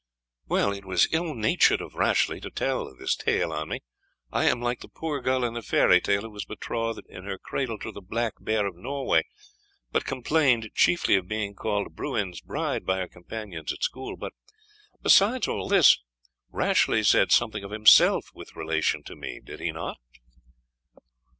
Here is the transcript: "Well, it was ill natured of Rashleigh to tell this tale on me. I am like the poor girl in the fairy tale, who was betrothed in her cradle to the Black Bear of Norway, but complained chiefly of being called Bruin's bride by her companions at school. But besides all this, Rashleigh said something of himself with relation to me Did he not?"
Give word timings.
"Well, 0.47 0.71
it 0.73 0.83
was 0.83 1.07
ill 1.13 1.35
natured 1.35 1.79
of 1.79 1.93
Rashleigh 1.93 2.39
to 2.41 2.49
tell 2.49 2.91
this 2.95 3.15
tale 3.15 3.53
on 3.53 3.69
me. 3.69 3.81
I 4.31 4.45
am 4.45 4.59
like 4.59 4.79
the 4.79 4.87
poor 4.87 5.21
girl 5.21 5.43
in 5.45 5.53
the 5.53 5.61
fairy 5.61 6.01
tale, 6.01 6.23
who 6.23 6.31
was 6.31 6.43
betrothed 6.43 7.05
in 7.07 7.25
her 7.25 7.37
cradle 7.37 7.77
to 7.77 7.91
the 7.91 8.01
Black 8.01 8.33
Bear 8.39 8.65
of 8.65 8.75
Norway, 8.75 9.21
but 9.91 10.03
complained 10.03 10.71
chiefly 10.73 11.13
of 11.17 11.27
being 11.27 11.53
called 11.53 11.95
Bruin's 11.95 12.41
bride 12.41 12.83
by 12.83 12.97
her 12.97 13.07
companions 13.07 13.71
at 13.71 13.83
school. 13.83 14.17
But 14.17 14.33
besides 15.03 15.47
all 15.47 15.67
this, 15.67 15.99
Rashleigh 16.49 17.03
said 17.03 17.31
something 17.31 17.63
of 17.63 17.69
himself 17.69 18.31
with 18.33 18.55
relation 18.55 19.03
to 19.03 19.15
me 19.15 19.39
Did 19.39 19.59
he 19.59 19.71
not?" 19.71 19.97